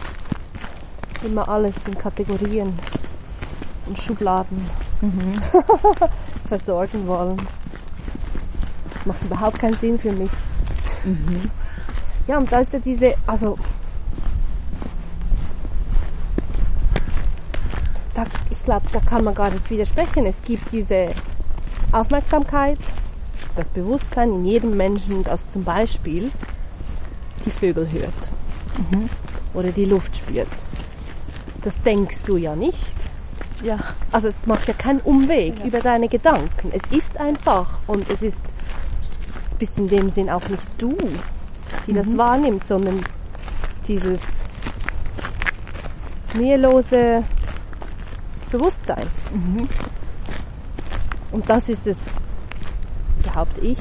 [1.28, 2.78] immer alles in Kategorien
[3.86, 4.66] und Schubladen
[5.02, 5.42] mhm.
[6.48, 7.38] versorgen wollen.
[9.06, 10.32] Macht überhaupt keinen Sinn für mich.
[11.04, 11.50] Mhm.
[12.28, 13.58] Ja, und da ist ja diese, also
[18.13, 20.26] da, ich glaube, da kann man gar nicht widersprechen.
[20.26, 21.10] Es gibt diese
[21.92, 22.80] Aufmerksamkeit,
[23.56, 26.32] das Bewusstsein in jedem Menschen, das zum Beispiel
[27.46, 29.10] die Vögel hört mhm.
[29.54, 30.48] oder die Luft spürt.
[31.63, 32.78] Das denkst du ja nicht.
[33.63, 33.78] Ja.
[34.12, 35.65] Also es macht ja keinen Umweg ja.
[35.65, 36.72] über deine Gedanken.
[36.72, 38.41] Es ist einfach und es ist
[39.58, 40.96] bist in dem Sinn auch nicht du,
[41.86, 41.96] die mhm.
[41.96, 43.02] das wahrnimmt, sondern
[43.88, 44.22] dieses
[46.32, 47.24] schmierlose
[48.52, 49.06] Bewusstsein.
[49.34, 49.67] Mhm.
[51.32, 51.98] Und das ist es,
[53.24, 53.80] behaupte ich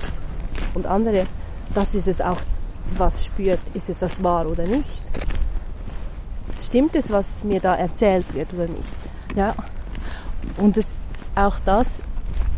[0.75, 1.27] und andere,
[1.75, 2.39] das ist es auch,
[2.97, 5.06] was spürt, ist jetzt das wahr oder nicht.
[6.67, 8.93] Stimmt es, was mir da erzählt wird oder nicht?
[9.37, 9.55] Ja.
[10.57, 10.87] Und es,
[11.35, 11.87] auch das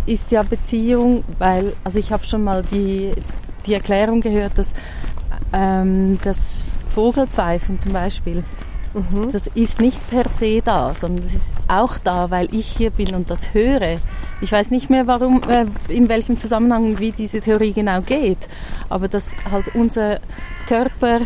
[0.07, 3.13] ist ja Beziehung, weil, also ich habe schon mal die,
[3.67, 4.73] die Erklärung gehört, dass
[5.53, 8.43] ähm, das Vogelpfeifen zum Beispiel,
[8.95, 9.31] mhm.
[9.31, 13.15] das ist nicht per se da, sondern es ist auch da, weil ich hier bin
[13.15, 13.99] und das höre.
[14.41, 18.49] Ich weiß nicht mehr, warum, äh, in welchem Zusammenhang, wie diese Theorie genau geht,
[18.89, 20.21] aber dass halt unser
[20.67, 21.21] Körper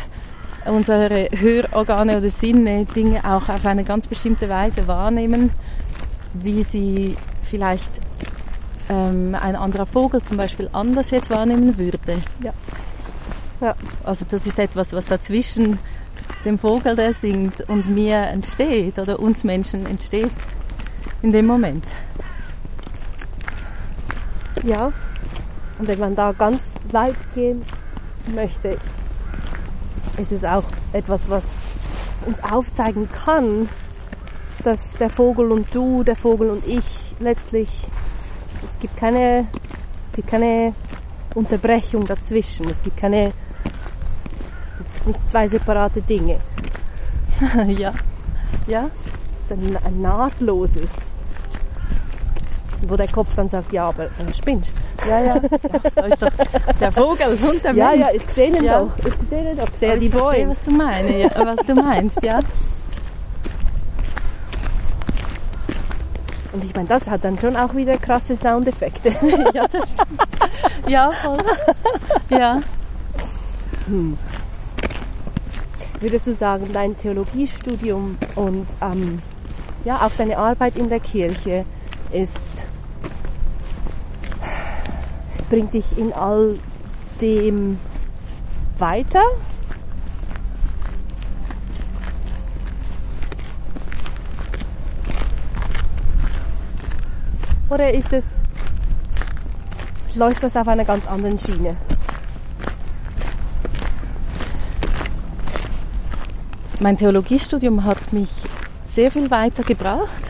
[0.67, 5.51] unsere Hörorgane oder Sinne Dinge auch auf eine ganz bestimmte Weise wahrnehmen,
[6.35, 7.91] wie sie vielleicht
[8.89, 12.21] ähm, ein anderer Vogel zum Beispiel anders jetzt wahrnehmen würde.
[12.43, 12.53] Ja.
[13.61, 13.75] ja.
[14.05, 15.79] Also das ist etwas, was dazwischen
[16.45, 20.31] dem Vogel, der singt, und mir entsteht oder uns Menschen entsteht
[21.23, 21.85] in dem Moment.
[24.65, 24.93] Ja.
[25.79, 27.63] Und wenn man da ganz weit gehen
[28.35, 28.77] möchte,
[30.19, 31.47] ist es auch etwas, was
[32.27, 33.69] uns aufzeigen kann,
[34.65, 36.85] dass der Vogel und du, der Vogel und ich
[37.19, 37.87] letztlich,
[38.63, 39.47] es gibt keine,
[40.09, 40.75] es gibt keine
[41.35, 43.33] Unterbrechung dazwischen, es gibt keine,
[44.67, 46.39] es sind nicht zwei separate Dinge.
[47.67, 47.93] ja,
[48.67, 48.91] ja.
[49.39, 50.93] Es ist ein, ein nahtloses
[52.89, 54.73] wo der Kopf dann sagt, ja, aber äh, spinnst.
[55.09, 55.37] Ja, ja, ja.
[56.07, 56.31] Ist doch
[56.81, 58.01] der Vogel und der Ja, Mensch.
[58.01, 58.81] ja, ich sehe ihn Ja.
[58.81, 58.91] doch.
[58.99, 59.69] Ich sehe ihn doch.
[59.69, 60.51] Ich sehe die ich verstehe, Bäume.
[60.51, 62.41] was du meinst, ja, was du meinst, ja.
[66.53, 69.09] Und ich meine, das hat dann schon auch wieder krasse Soundeffekte.
[69.55, 70.21] ja, das stimmt.
[70.87, 71.39] Ja, voll.
[72.29, 72.59] Ja.
[76.01, 79.21] Würdest du sagen, dein Theologiestudium und ähm,
[79.85, 81.65] ja, auch deine Arbeit in der Kirche
[82.13, 82.47] ist,
[85.53, 86.59] bringt dich in all
[87.21, 87.79] dem
[88.79, 89.23] weiter?
[97.69, 98.39] Oder ist es,
[100.15, 101.77] läuft das auf einer ganz anderen Schiene?
[106.81, 108.31] Mein Theologiestudium hat mich
[108.87, 110.23] sehr viel weitergebracht,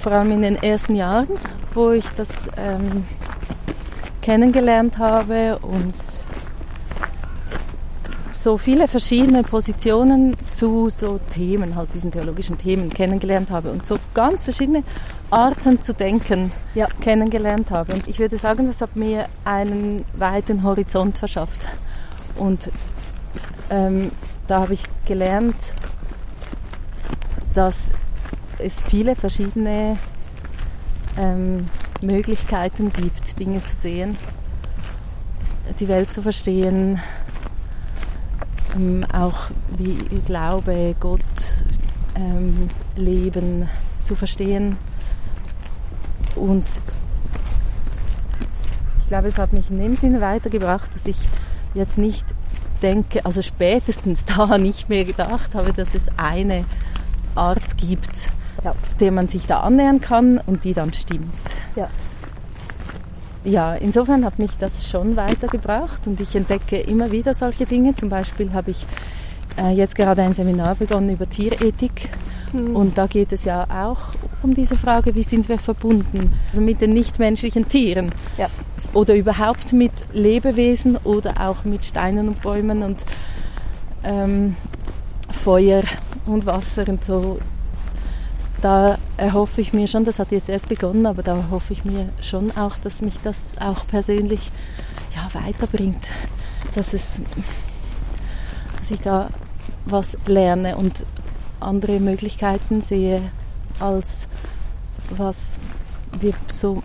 [0.00, 1.36] vor allem in den ersten Jahren,
[1.74, 3.04] wo ich das ähm,
[4.24, 5.94] kennengelernt habe und
[8.32, 13.96] so viele verschiedene Positionen zu so Themen, halt diesen theologischen Themen kennengelernt habe und so
[14.14, 14.82] ganz verschiedene
[15.30, 16.86] Arten zu denken Ja.
[17.02, 17.92] kennengelernt habe.
[17.92, 21.66] Und ich würde sagen, das hat mir einen weiten Horizont verschafft.
[22.36, 22.70] Und
[23.68, 24.10] ähm,
[24.48, 25.56] da habe ich gelernt,
[27.52, 27.76] dass
[28.58, 29.98] es viele verschiedene
[31.18, 31.68] ähm,
[32.02, 34.16] Möglichkeiten gibt, Dinge zu sehen,
[35.80, 37.00] die Welt zu verstehen,
[38.76, 41.20] ähm, auch wie Glaube, Gott,
[42.16, 43.68] ähm, Leben
[44.04, 44.76] zu verstehen.
[46.36, 46.64] Und
[49.00, 51.16] ich glaube, es hat mich in dem Sinne weitergebracht, dass ich
[51.74, 52.24] jetzt nicht
[52.82, 56.64] denke, also spätestens da nicht mehr gedacht habe, dass es eine
[57.34, 58.16] Art gibt,
[58.62, 58.74] Ja.
[59.00, 61.32] der man sich da annähern kann und die dann stimmt.
[61.76, 61.88] Ja.
[63.44, 67.94] Ja, insofern hat mich das schon weitergebracht und ich entdecke immer wieder solche Dinge.
[67.94, 68.86] Zum Beispiel habe ich
[69.58, 72.08] äh, jetzt gerade ein Seminar begonnen über Tierethik
[72.52, 73.98] und da geht es ja auch
[74.42, 78.48] um diese Frage, wie sind wir verbunden also mit den nichtmenschlichen Tieren Ja.
[78.92, 83.04] oder überhaupt mit Lebewesen oder auch mit Steinen und Bäumen und
[84.04, 84.54] ähm,
[85.32, 85.82] Feuer
[86.26, 87.40] und Wasser und so.
[88.60, 92.08] Da erhoffe ich mir schon, das hat jetzt erst begonnen, aber da hoffe ich mir
[92.22, 94.50] schon auch, dass mich das auch persönlich
[95.14, 96.04] ja, weiterbringt,
[96.74, 97.20] dass, es,
[98.78, 99.28] dass ich da
[99.84, 101.04] was lerne und
[101.60, 103.20] andere Möglichkeiten sehe,
[103.80, 104.26] als
[105.10, 105.36] was
[106.20, 106.82] wir so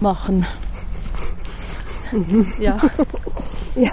[0.00, 0.46] machen.
[2.58, 2.80] ja.
[3.76, 3.90] Ja.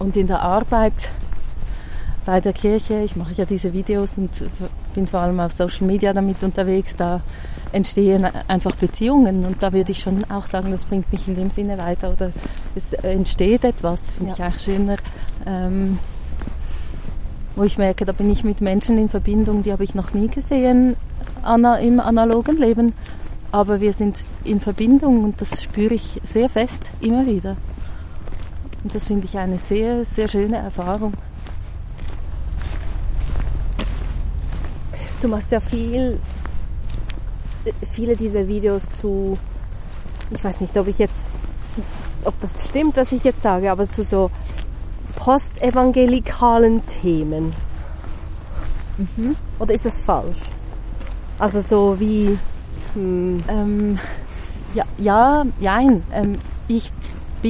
[0.00, 0.94] Und in der Arbeit
[2.26, 4.44] bei der Kirche, ich mache ja diese Videos und
[4.94, 7.20] bin vor allem auf Social Media damit unterwegs, da
[7.70, 11.50] entstehen einfach Beziehungen und da würde ich schon auch sagen, das bringt mich in dem
[11.50, 12.32] Sinne weiter oder
[12.74, 14.96] es entsteht etwas, finde ich auch schöner,
[15.46, 16.00] ähm,
[17.54, 20.28] wo ich merke, da bin ich mit Menschen in Verbindung, die habe ich noch nie
[20.28, 20.96] gesehen
[21.42, 22.92] ana im analogen Leben,
[23.52, 27.56] aber wir sind in Verbindung und das spüre ich sehr fest immer wieder.
[28.82, 31.12] Und das finde ich eine sehr, sehr schöne Erfahrung.
[35.26, 36.20] Du machst ja viel,
[37.90, 39.36] viele dieser Videos zu,
[40.30, 41.26] ich weiß nicht, ob ich jetzt,
[42.22, 44.30] ob das stimmt, was ich jetzt sage, aber zu so
[45.16, 47.52] postevangelikalen Themen.
[49.58, 50.38] Oder ist das falsch?
[51.40, 52.38] Also so wie,
[52.94, 53.98] hm, Ähm,
[54.74, 56.04] ja, ja, jein.
[56.12, 56.34] Ähm,
[56.68, 56.92] ich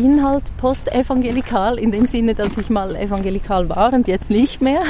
[0.03, 4.83] bin halt postevangelikal in dem Sinne, dass ich mal evangelikal war und jetzt nicht mehr.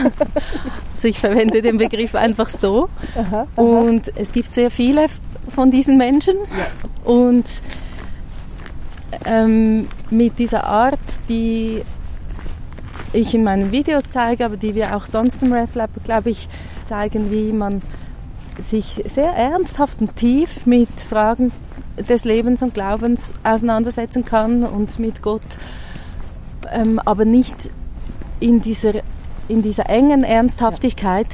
[0.97, 2.88] Also ich verwende den Begriff einfach so.
[3.55, 5.07] Und es gibt sehr viele
[5.51, 6.35] von diesen Menschen.
[7.05, 7.45] Und
[9.27, 11.83] ähm, mit dieser Art, die
[13.12, 16.49] ich in meinen Videos zeige, aber die wir auch sonst im RefLab, glaube ich,
[16.88, 17.81] zeigen, wie man
[18.61, 21.53] sich sehr ernsthaft und tief mit Fragen
[21.97, 25.43] des Lebens und Glaubens auseinandersetzen kann und mit Gott,
[26.73, 27.57] ähm, aber nicht
[28.41, 28.95] in dieser,
[29.49, 31.29] in dieser engen Ernsthaftigkeit,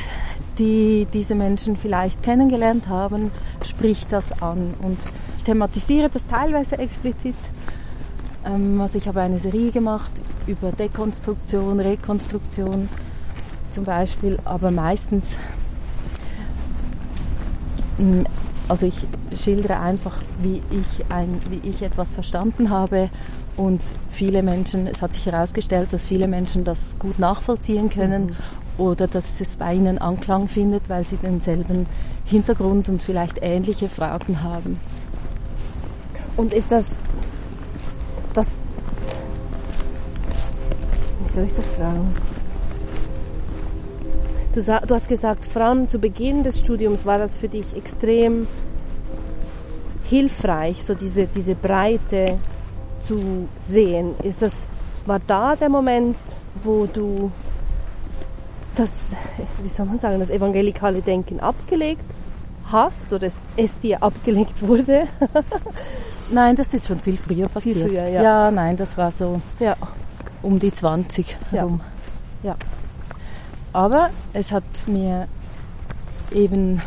[0.58, 3.30] die diese Menschen vielleicht kennengelernt haben,
[3.66, 4.74] spricht das an.
[4.82, 4.98] Und
[5.38, 7.34] ich thematisiere das teilweise explizit.
[8.44, 10.12] Ähm, also ich habe eine Serie gemacht
[10.46, 12.88] über Dekonstruktion, Rekonstruktion
[13.72, 15.24] zum Beispiel, aber meistens,
[17.98, 18.22] mm,
[18.72, 23.10] also ich schildere einfach, wie ich, ein, wie ich etwas verstanden habe
[23.54, 28.34] und viele Menschen, es hat sich herausgestellt, dass viele Menschen das gut nachvollziehen können mhm.
[28.78, 31.84] oder dass es bei ihnen Anklang findet, weil sie denselben
[32.24, 34.80] Hintergrund und vielleicht ähnliche Fragen haben.
[36.38, 36.96] Und ist das,
[38.32, 38.46] das
[41.26, 42.31] wie soll ich das fragen?
[44.54, 48.46] Du, du hast gesagt, Fran, zu Beginn des Studiums war das für dich extrem
[50.10, 52.38] hilfreich, so diese, diese Breite
[53.06, 54.14] zu sehen.
[54.22, 54.52] Ist das,
[55.06, 56.16] war da der Moment,
[56.62, 57.32] wo du
[58.76, 58.90] das,
[59.62, 62.04] wie soll man sagen, das evangelikale Denken abgelegt
[62.70, 65.08] hast oder es, es dir abgelegt wurde?
[66.30, 67.78] nein, das ist schon viel früher passiert.
[67.78, 68.22] Viel früher, ja.
[68.22, 69.76] Ja, nein, das war so ja.
[70.42, 71.80] um die 20 herum.
[72.42, 72.50] Ja.
[72.50, 72.56] ja.
[73.72, 75.28] Aber es hat mir
[76.32, 76.80] eben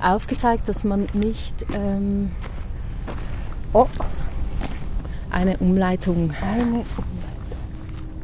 [0.00, 2.30] aufgezeigt, dass man nicht ähm,
[3.72, 3.86] oh,
[5.30, 6.32] eine Umleitung.
[6.42, 6.84] Eine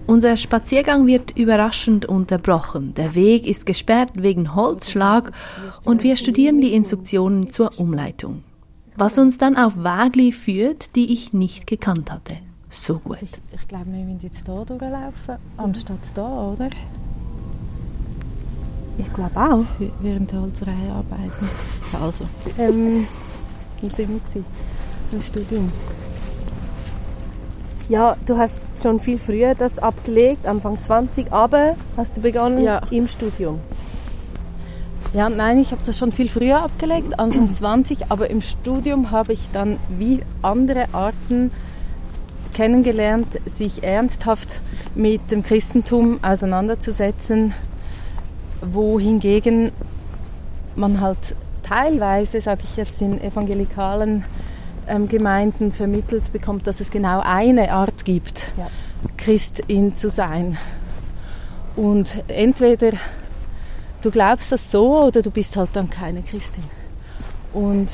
[0.08, 2.94] unser Spaziergang wird überraschend unterbrochen.
[2.94, 5.32] Der Weg ist gesperrt wegen Holzschlag
[5.84, 8.42] und wir studieren die Instruktionen zur Umleitung.
[8.96, 12.38] Was uns dann auf Wagli führt, die ich nicht gekannt hatte.
[12.70, 13.16] So gut.
[13.16, 16.70] Also ich, ich glaube, wir müssen jetzt hier durchlaufen, anstatt da, oder?
[18.98, 19.64] Ich glaube auch.
[20.00, 21.48] Während der Holzerei arbeiten.
[22.02, 22.24] Also,
[22.58, 23.06] ähm,
[23.80, 24.44] wie sind wir
[25.12, 25.72] im Studium?
[27.88, 32.82] Ja, du hast schon viel früher das abgelegt, Anfang 20, aber hast du begonnen ja.
[32.90, 33.60] im Studium?
[35.14, 39.32] Ja, nein, ich habe das schon viel früher abgelegt, Anfang 20, aber im Studium habe
[39.32, 41.50] ich dann wie andere Arten
[42.54, 44.60] kennengelernt, sich ernsthaft
[44.94, 47.54] mit dem Christentum auseinanderzusetzen,
[48.60, 49.72] wohingegen
[50.76, 54.24] man halt teilweise, sage ich jetzt, in evangelikalen
[54.86, 58.68] ähm, Gemeinden vermittelt bekommt, dass es genau eine Art gibt, ja.
[59.16, 60.56] Christin zu sein.
[61.76, 62.92] Und entweder
[64.02, 66.64] du glaubst das so oder du bist halt dann keine Christin.
[67.52, 67.88] Und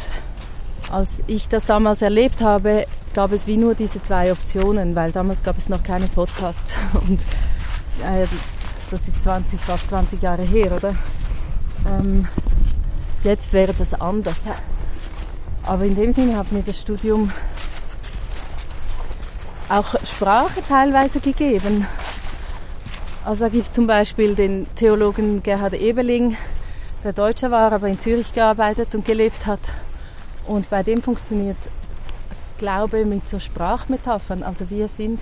[0.90, 5.42] als ich das damals erlebt habe, gab es wie nur diese zwei Optionen, weil damals
[5.42, 6.72] gab es noch keine Podcasts.
[6.94, 7.20] Und
[8.03, 8.27] äh,
[8.94, 10.94] das ist 20, fast 20 Jahre her, oder?
[11.87, 12.28] Ähm,
[13.24, 14.44] jetzt wäre das anders.
[14.46, 14.54] Ja.
[15.64, 17.33] Aber in dem Sinne hat mir das Studium
[19.68, 21.87] auch Sprache teilweise gegeben.
[23.24, 26.37] Also da gibt es zum Beispiel den Theologen Gerhard Ebeling,
[27.02, 29.61] der Deutscher war, aber in Zürich gearbeitet und gelebt hat.
[30.46, 31.57] Und bei dem funktioniert
[32.59, 34.42] Glaube mit so Sprachmetaphern.
[34.42, 35.18] Also wir sind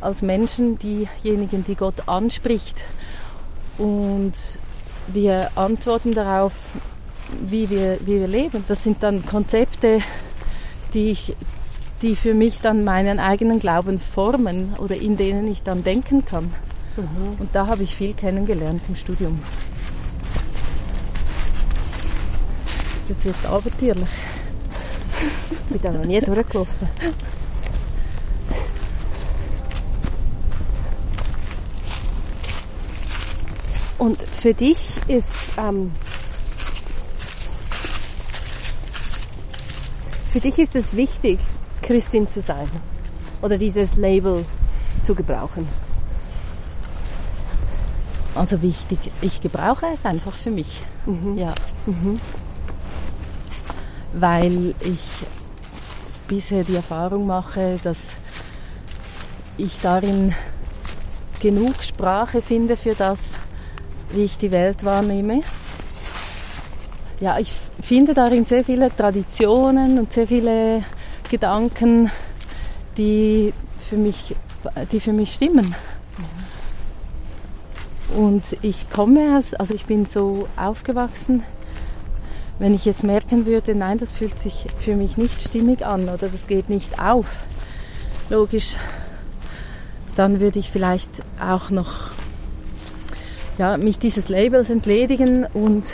[0.00, 2.84] als Menschen diejenigen, die Gott anspricht.
[3.78, 4.32] Und
[5.08, 6.52] wir antworten darauf,
[7.48, 8.64] wie wir, wie wir leben.
[8.68, 10.00] Das sind dann Konzepte,
[10.94, 11.34] die, ich,
[12.02, 16.52] die für mich dann meinen eigenen Glauben formen oder in denen ich dann denken kann.
[16.96, 17.40] Mhm.
[17.40, 19.40] Und da habe ich viel kennengelernt im Studium.
[23.08, 24.08] Das wird abenteuerlich.
[25.50, 26.88] Ich bin da noch nie durchgelaufen.
[33.98, 34.78] Und für dich
[35.08, 35.92] ist ähm,
[40.28, 41.38] für dich ist es wichtig,
[41.82, 42.68] Christin zu sein
[43.42, 44.44] oder dieses Label
[45.04, 45.66] zu gebrauchen.
[48.34, 50.82] Also wichtig, ich gebrauche es einfach für mich.
[51.06, 51.38] Mhm.
[51.38, 51.54] Ja.
[51.86, 52.20] Mhm.
[54.12, 55.00] Weil ich
[56.28, 57.96] bisher die Erfahrung mache, dass
[59.56, 60.34] ich darin
[61.40, 63.18] genug Sprache finde für das,
[64.10, 65.42] wie ich die Welt wahrnehme.
[67.20, 70.84] Ja, ich finde darin sehr viele Traditionen und sehr viele
[71.30, 72.10] Gedanken,
[72.96, 73.52] die
[73.88, 74.34] für mich,
[74.92, 75.74] die für mich stimmen.
[78.14, 81.42] Und ich komme aus, also ich bin so aufgewachsen,
[82.58, 86.28] wenn ich jetzt merken würde, nein, das fühlt sich für mich nicht stimmig an oder
[86.28, 87.26] das geht nicht auf,
[88.30, 88.76] logisch,
[90.16, 92.10] dann würde ich vielleicht auch noch
[93.58, 95.84] ja, mich dieses Labels entledigen und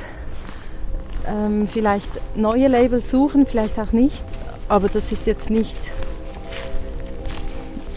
[1.26, 4.24] ähm, vielleicht neue Labels suchen, vielleicht auch nicht,
[4.68, 5.76] aber das ist jetzt nicht,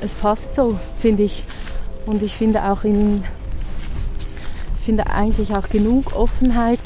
[0.01, 1.43] es passt so, finde ich.
[2.05, 3.24] Und ich finde auch in
[4.86, 6.80] finde eigentlich auch genug Offenheit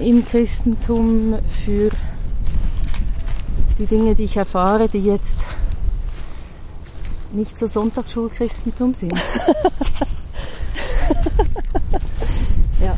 [0.00, 1.90] im Christentum für
[3.80, 5.38] die Dinge, die ich erfahre, die jetzt
[7.32, 9.12] nicht so Sonntagsschulchristentum sind.
[12.80, 12.96] ja.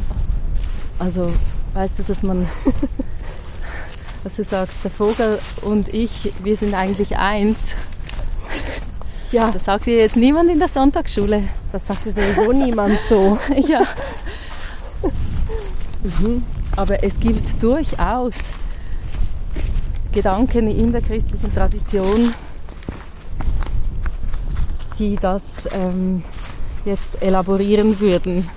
[1.01, 1.33] Also,
[1.73, 2.47] weißt du, dass man,
[4.23, 7.59] was du sagst, der Vogel und ich, wir sind eigentlich eins.
[9.33, 9.51] Ja.
[9.51, 11.45] Das sagt dir jetzt niemand in der Sonntagsschule.
[11.73, 13.39] Das sagt dir sowieso niemand so.
[13.67, 13.83] ja.
[16.03, 16.43] Mhm.
[16.77, 18.33] Aber es gibt durchaus
[20.13, 22.33] Gedanken in der christlichen Tradition,
[24.99, 25.43] die das
[25.75, 26.25] ähm,
[26.87, 28.49] jetzt elaborieren würden.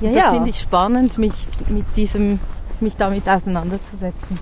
[0.00, 0.32] Ja, das ja.
[0.32, 1.32] finde ich spannend, mich
[1.68, 2.38] mit diesem,
[2.80, 4.38] mich damit auseinanderzusetzen.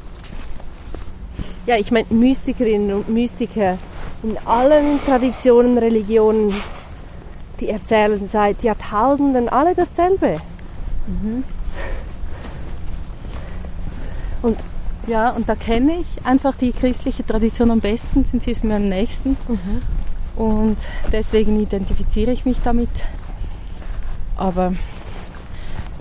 [1.66, 3.78] Ja, ich meine, Mystikerinnen und Mystiker
[4.22, 6.54] in allen Traditionen, Religionen,
[7.60, 10.36] die erzählen seit Jahrtausenden alle dasselbe.
[11.06, 11.44] Mhm.
[14.42, 14.58] Und
[15.06, 18.76] ja, und da kenne ich einfach die christliche Tradition am besten, sind sie es mir
[18.76, 19.36] am nächsten.
[19.48, 19.80] Mhm.
[20.36, 20.76] Und
[21.12, 22.90] deswegen identifiziere ich mich damit.
[24.36, 24.72] Aber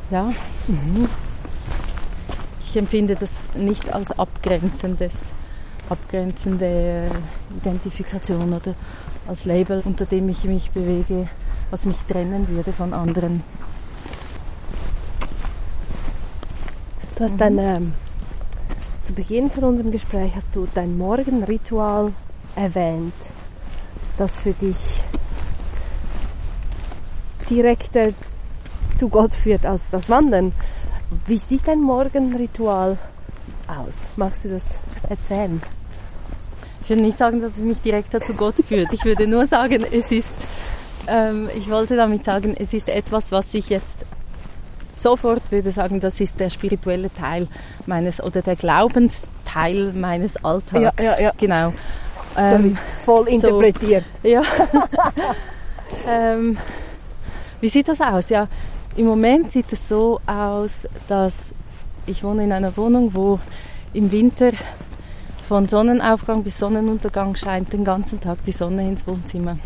[0.09, 0.31] ja,
[0.67, 1.07] mhm.
[2.63, 5.13] ich empfinde das nicht als abgrenzendes,
[5.89, 7.09] abgrenzende
[7.57, 8.75] Identifikation oder
[9.27, 11.27] als Label, unter dem ich mich bewege,
[11.71, 13.43] was mich trennen würde von anderen.
[17.15, 17.37] Du hast mhm.
[17.37, 17.93] dann ähm,
[19.03, 22.11] zu Beginn von unserem Gespräch hast du dein Morgenritual
[22.55, 23.13] erwähnt
[24.17, 24.77] das für dich
[27.49, 28.09] direkter
[28.95, 30.53] zu Gott führt als das Wandern.
[31.27, 32.97] Wie sieht dein Morgenritual
[33.67, 34.07] aus?
[34.15, 34.79] Magst du das
[35.09, 35.61] erzählen?
[36.83, 38.93] Ich würde nicht sagen, dass es mich direkter zu Gott führt.
[38.93, 40.29] Ich würde nur sagen, es ist,
[41.07, 44.05] ähm, ich wollte damit sagen, es ist etwas, was ich jetzt
[44.93, 47.47] sofort würde sagen, das ist der spirituelle Teil
[47.85, 50.93] meines oder der Glaubensteil meines Alltags.
[50.97, 51.31] Ja, ja, ja.
[51.37, 51.73] Genau.
[52.37, 54.05] Ähm, voll interpretiert.
[54.21, 54.41] So, ja.
[56.09, 56.57] ähm,
[57.61, 58.29] wie sieht das aus?
[58.29, 58.47] Ja,
[58.95, 61.33] im Moment sieht es so aus, dass
[62.05, 63.39] ich wohne in einer Wohnung, wo
[63.93, 64.51] im Winter
[65.47, 69.57] von Sonnenaufgang bis Sonnenuntergang scheint den ganzen Tag die Sonne ins Wohnzimmer.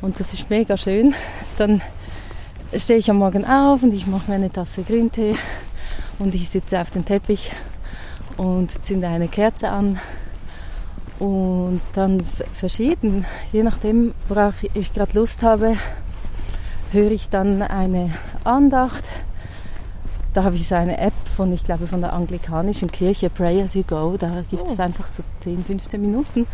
[0.00, 1.14] Und das ist mega schön.
[1.58, 1.80] Dann
[2.76, 5.34] stehe ich am Morgen auf und ich mache mir eine Tasse Grüntee
[6.18, 7.52] und ich sitze auf dem Teppich
[8.36, 9.98] und zünde eine Kerze an
[11.18, 12.22] und dann
[12.54, 15.76] verschieden, je nachdem, worauf ich gerade Lust habe,
[16.92, 18.10] höre ich dann eine
[18.44, 19.04] Andacht.
[20.34, 23.74] Da habe ich so eine App von, ich glaube, von der anglikanischen Kirche, Pray as
[23.74, 24.16] you go.
[24.16, 24.82] Da gibt es oh.
[24.82, 26.46] einfach so 10, 15 Minuten.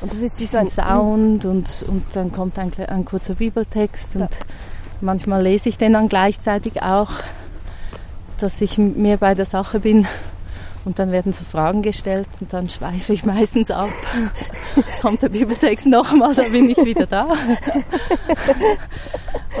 [0.00, 4.14] Und das ist wie so ein Sound und, und dann kommt ein, ein kurzer Bibeltext
[4.14, 4.28] und ja.
[5.00, 7.10] manchmal lese ich den dann gleichzeitig auch,
[8.38, 10.06] dass ich mehr bei der Sache bin
[10.88, 13.90] und dann werden so Fragen gestellt und dann schweife ich meistens ab.
[15.02, 17.28] Kommt der Bibeltext nochmal, dann bin ich wieder da.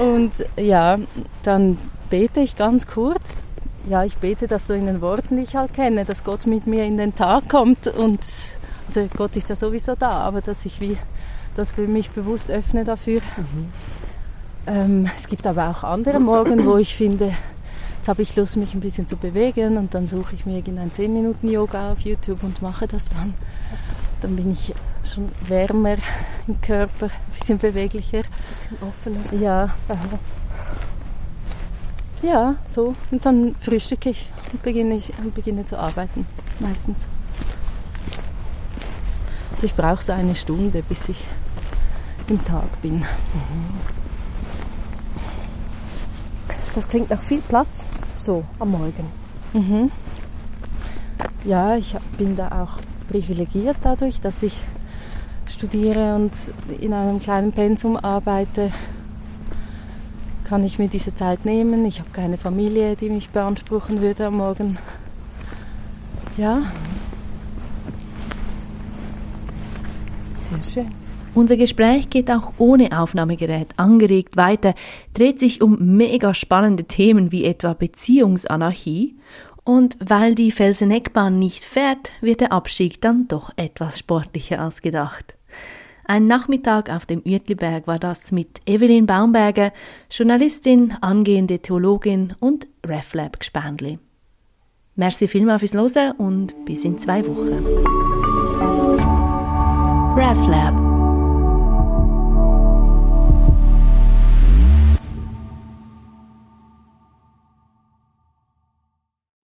[0.00, 0.98] und ja,
[1.42, 1.76] dann
[2.08, 3.34] bete ich ganz kurz.
[3.90, 6.66] Ja, ich bete das so in den Worten, die ich halt kenne, dass Gott mit
[6.66, 8.20] mir in den Tag kommt und
[8.86, 10.96] also Gott ist ja sowieso da, aber dass ich wie
[11.56, 13.20] das für mich bewusst öffne dafür.
[13.36, 13.72] Mhm.
[14.66, 17.34] Ähm, es gibt aber auch andere Morgen, wo ich finde,
[18.08, 21.12] habe ich Lust, mich ein bisschen zu bewegen und dann suche ich mir irgendein 10
[21.12, 23.34] Minuten Yoga auf YouTube und mache das dann.
[24.22, 25.96] Dann bin ich schon wärmer
[26.46, 28.18] im Körper, ein bisschen beweglicher.
[28.18, 29.40] Ein bisschen offener.
[29.40, 29.74] Ja.
[32.22, 32.94] Ja, so.
[33.10, 36.26] Und dann frühstücke ich und beginne, ich, und beginne zu arbeiten,
[36.58, 36.98] meistens.
[39.52, 41.22] Also ich brauche so eine Stunde, bis ich
[42.28, 43.00] im Tag bin.
[43.00, 44.07] Mhm.
[46.78, 47.88] Das klingt nach viel Platz,
[48.24, 49.04] so am Morgen.
[49.52, 49.90] Mhm.
[51.44, 52.78] Ja, ich bin da auch
[53.10, 54.56] privilegiert dadurch, dass ich
[55.48, 56.30] studiere und
[56.78, 58.72] in einem kleinen Pensum arbeite.
[60.44, 61.84] Kann ich mir diese Zeit nehmen.
[61.84, 64.78] Ich habe keine Familie, die mich beanspruchen würde am Morgen.
[66.36, 66.62] Ja.
[70.48, 70.97] Sehr schön.
[71.38, 74.74] Unser Gespräch geht auch ohne Aufnahmegerät angeregt weiter,
[75.14, 79.14] dreht sich um mega spannende Themen wie etwa Beziehungsanarchie.
[79.62, 85.36] Und weil die Felseneckbahn nicht fährt, wird der Abstieg dann doch etwas sportlicher als gedacht.
[86.06, 89.72] Ein Nachmittag auf dem Uetliberg war das mit Evelyn Baumberger,
[90.10, 94.00] Journalistin, angehende Theologin und RefLab Gespendli.
[94.96, 97.64] Merci vielmals fürs Hören und bis in zwei Wochen.
[100.18, 100.87] RefLab